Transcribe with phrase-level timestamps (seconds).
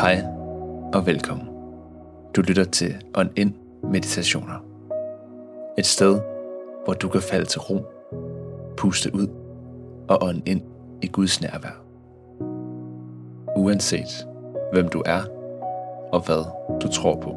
[0.00, 0.24] Hej
[0.94, 1.48] og velkommen.
[2.36, 4.64] Du lytter til On In Meditationer.
[5.78, 6.20] Et sted,
[6.84, 7.86] hvor du kan falde til ro,
[8.76, 9.28] puste ud
[10.08, 10.62] og ånde ind
[11.02, 11.82] i Guds nærvær.
[13.56, 14.26] Uanset
[14.72, 15.20] hvem du er
[16.12, 16.44] og hvad
[16.80, 17.36] du tror på.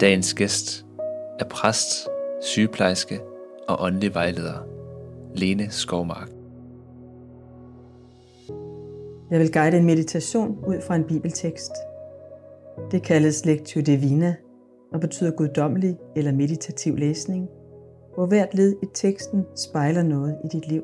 [0.00, 0.86] Dagens gæst
[1.38, 2.08] er præst,
[2.42, 3.20] sygeplejerske
[3.68, 4.58] og åndelig vejleder
[5.34, 6.41] Lene Skovmark.
[9.32, 11.72] Jeg vil guide en meditation ud fra en bibeltekst.
[12.90, 14.34] Det kaldes Lectio Divina
[14.92, 17.48] og betyder guddommelig eller meditativ læsning,
[18.14, 20.82] hvor hvert led i teksten spejler noget i dit liv.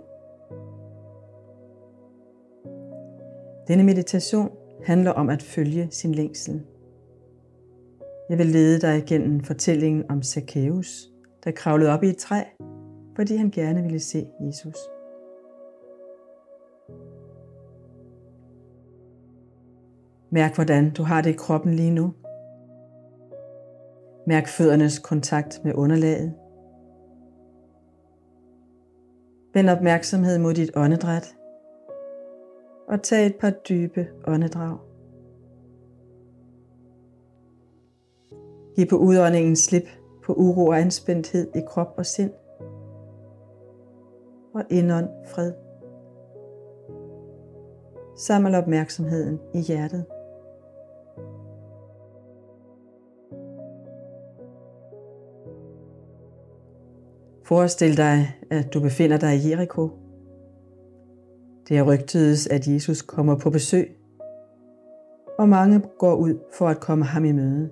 [3.69, 4.51] Denne meditation
[4.85, 6.63] handler om at følge sin længsel.
[8.31, 11.09] Jeg vil lede dig igennem fortællingen om Zacchaeus,
[11.45, 12.43] der kravlede op i et træ,
[13.17, 14.98] fordi han gerne ville se Jesus.
[20.31, 22.15] Mærk, hvordan du har det i kroppen lige nu.
[24.27, 26.35] Mærk føddernes kontakt med underlaget.
[29.55, 31.37] Vend opmærksomhed mod dit åndedræt.
[32.89, 34.79] Og tag et par dybe åndedrag.
[38.77, 39.89] Giv på udåndingen slip
[40.25, 42.33] på uro og anspændthed i krop og sind.
[44.55, 45.53] Og indånd fred.
[48.17, 50.05] Saml opmærksomheden i hjertet.
[57.49, 59.91] Forestil dig, at du befinder dig i Jericho.
[61.69, 63.97] Det er rygtedes, at Jesus kommer på besøg,
[65.39, 67.71] og mange går ud for at komme ham i møde.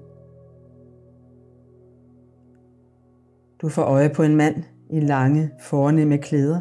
[3.63, 4.57] Du får øje på en mand
[4.91, 6.61] i lange, fornemme klæder.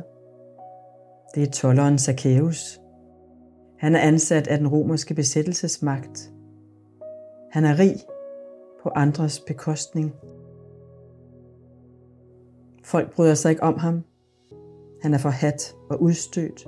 [1.35, 2.81] Det er tolleren Zacchaeus.
[3.77, 6.31] Han er ansat af den romerske besættelsesmagt.
[7.51, 7.95] Han er rig
[8.83, 10.13] på andres bekostning.
[12.85, 14.03] Folk bryder sig ikke om ham.
[15.01, 16.67] Han er forhat og udstødt.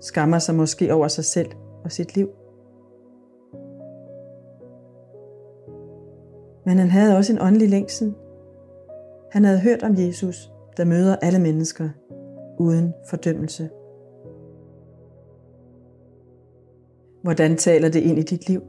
[0.00, 1.50] Skammer sig måske over sig selv
[1.84, 2.28] og sit liv.
[6.66, 8.14] Men han havde også en åndelig længsel.
[9.32, 11.88] Han havde hørt om Jesus, der møder alle mennesker
[12.58, 13.70] uden fordømmelse.
[17.22, 18.62] Hvordan taler det ind i dit liv?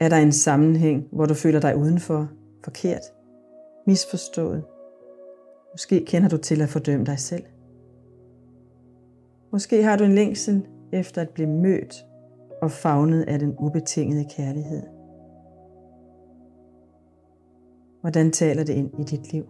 [0.00, 2.28] Er der en sammenhæng, hvor du føler dig udenfor,
[2.64, 3.02] forkert,
[3.86, 4.64] misforstået,
[5.72, 7.44] Måske kender du til at fordømme dig selv.
[9.52, 12.06] Måske har du en længsel efter at blive mødt
[12.62, 14.82] og fagnet af den ubetingede kærlighed.
[18.00, 19.46] Hvordan taler det ind i dit liv?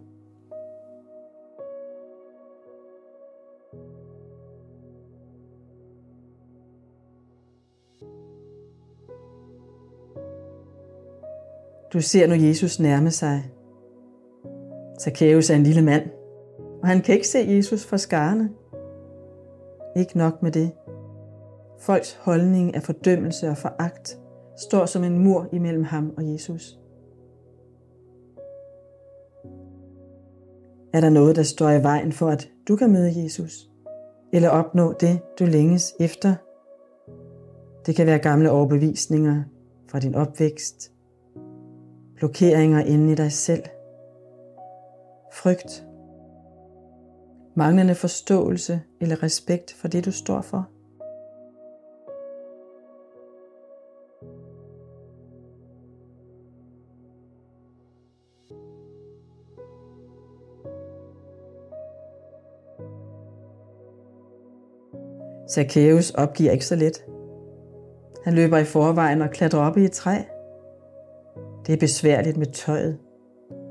[11.93, 13.51] Du ser nu Jesus nærme sig
[15.03, 16.03] Zacchaeus er en lille mand,
[16.81, 18.49] og han kan ikke se Jesus for skarne.
[19.95, 20.71] Ikke nok med det.
[21.79, 24.19] Folks holdning af fordømmelse og foragt
[24.57, 26.79] står som en mur imellem ham og Jesus.
[30.93, 33.69] Er der noget, der står i vejen for, at du kan møde Jesus?
[34.33, 36.35] Eller opnå det, du længes efter?
[37.85, 39.43] Det kan være gamle overbevisninger
[39.89, 40.91] fra din opvækst,
[42.15, 43.63] blokeringer inde i dig selv–
[45.33, 45.85] frygt,
[47.55, 50.69] manglende forståelse eller respekt for det, du står for.
[65.49, 67.05] Zacchaeus opgiver ikke så let.
[68.23, 70.17] Han løber i forvejen og klatrer op i et træ.
[71.67, 72.99] Det er besværligt med tøjet,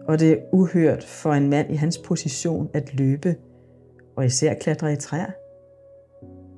[0.08, 3.36] og det er uhørt for en mand i hans position at løbe,
[4.16, 5.30] og især klatre i træer.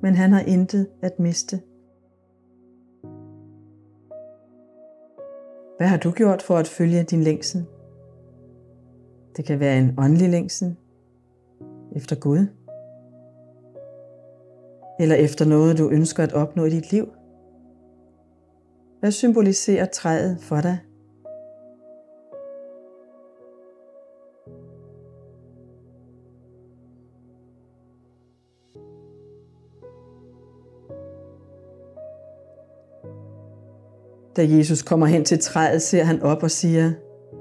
[0.01, 1.61] Men han har intet at miste.
[5.77, 7.65] Hvad har du gjort for at følge din længsel?
[9.37, 10.75] Det kan være en åndelig længsel
[11.95, 12.47] efter Gud.
[14.99, 17.09] Eller efter noget, du ønsker at opnå i dit liv.
[18.99, 20.79] Hvad symboliserer træet for dig?
[34.35, 36.91] Da Jesus kommer hen til træet, ser han op og siger,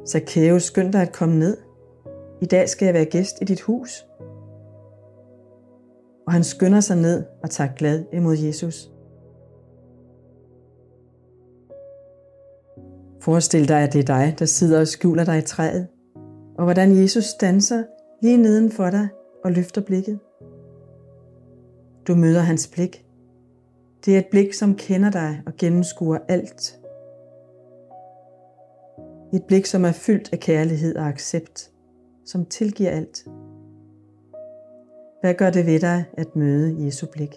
[0.09, 1.57] Zacchaeus, skynd dig at komme ned.
[2.43, 4.07] I dag skal jeg være gæst i dit hus.
[6.27, 8.91] Og han skynder sig ned og tager glad imod Jesus.
[13.21, 15.87] Forestil dig, at det er dig, der sidder og skjuler dig i træet,
[16.59, 17.83] og hvordan Jesus danser
[18.23, 19.09] lige neden for dig
[19.45, 20.19] og løfter blikket.
[22.09, 23.07] Du møder hans blik.
[24.05, 26.79] Det er et blik, som kender dig og gennemskuer alt,
[29.35, 31.71] et blik, som er fyldt af kærlighed og accept,
[32.25, 33.25] som tilgiver alt.
[35.21, 37.31] Hvad gør det ved dig at møde Jesu blik?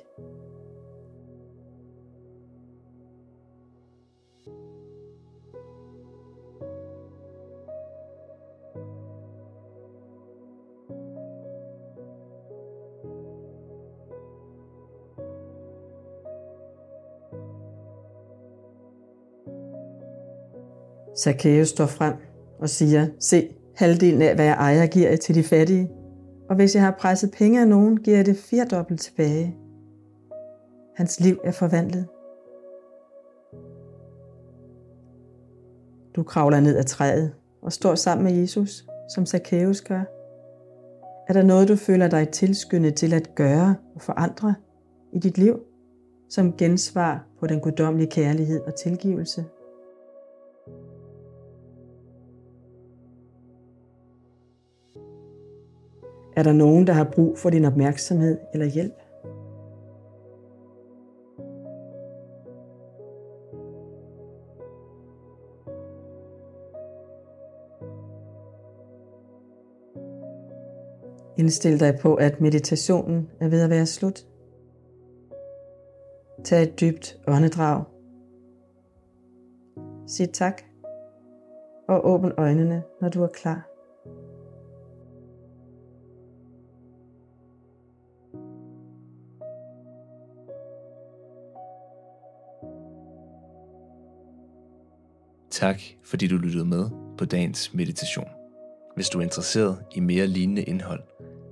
[21.20, 22.14] Zacchaeus står frem
[22.60, 25.90] og siger, se, halvdelen af, hvad jeg ejer, giver jeg til de fattige.
[26.50, 29.58] Og hvis jeg har presset penge af nogen, giver jeg det firedobbelt tilbage.
[30.96, 32.08] Hans liv er forvandlet.
[36.16, 38.86] Du kravler ned ad træet og står sammen med Jesus,
[39.16, 40.02] som Zacchaeus gør.
[41.28, 44.56] Er der noget, du føler dig tilskyndet til at gøre og forandre
[45.14, 45.60] i dit liv,
[46.30, 49.46] som gensvar på den guddommelige kærlighed og tilgivelse?
[56.38, 58.94] Er der nogen, der har brug for din opmærksomhed eller hjælp?
[71.38, 74.28] Indstil dig på, at meditationen er ved at være slut.
[76.44, 77.84] Tag et dybt åndedrag.
[80.08, 80.62] Sig tak
[81.88, 83.77] og åbn øjnene, når du er klar.
[95.58, 98.28] Tak fordi du lyttede med på dagens meditation.
[98.96, 101.04] Hvis du er interesseret i mere lignende indhold,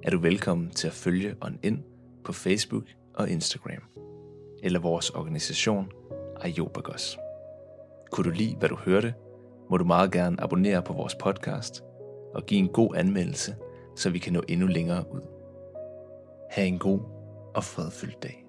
[0.04, 1.84] er du velkommen til at følge On In
[2.24, 3.84] på Facebook og Instagram,
[4.64, 5.92] eller vores organisation
[6.42, 7.18] Ayobagos.
[8.12, 9.14] Kunne du lide, hvad du hørte,
[9.70, 11.84] må du meget gerne abonnere på vores podcast
[12.34, 13.56] og give en god anmeldelse,
[13.96, 15.22] så vi kan nå endnu længere ud.
[16.52, 17.00] Ha' en god
[17.56, 18.45] og fredfyldt dag.